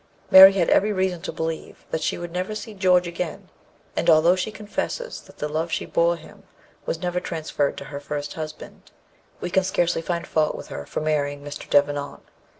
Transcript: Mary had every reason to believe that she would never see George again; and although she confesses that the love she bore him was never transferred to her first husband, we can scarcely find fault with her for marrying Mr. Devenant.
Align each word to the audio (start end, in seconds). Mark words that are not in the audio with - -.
Mary 0.31 0.53
had 0.53 0.67
every 0.69 0.91
reason 0.91 1.21
to 1.21 1.31
believe 1.31 1.85
that 1.91 2.01
she 2.01 2.17
would 2.17 2.31
never 2.31 2.55
see 2.55 2.73
George 2.73 3.05
again; 3.05 3.49
and 3.95 4.09
although 4.09 4.35
she 4.35 4.51
confesses 4.51 5.21
that 5.21 5.37
the 5.37 5.47
love 5.47 5.71
she 5.71 5.85
bore 5.85 6.17
him 6.17 6.41
was 6.87 7.03
never 7.03 7.19
transferred 7.19 7.77
to 7.77 7.85
her 7.85 7.99
first 7.99 8.33
husband, 8.33 8.89
we 9.41 9.51
can 9.51 9.63
scarcely 9.63 10.01
find 10.01 10.25
fault 10.25 10.55
with 10.55 10.69
her 10.69 10.87
for 10.87 11.01
marrying 11.01 11.43
Mr. 11.43 11.69
Devenant. 11.69 12.23